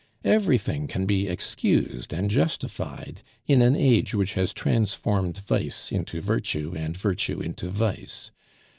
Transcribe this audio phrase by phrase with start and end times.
[0.25, 6.73] Everything can be excused and justified in an age which has transformed vice into virtue
[6.75, 8.31] and virtue into vice.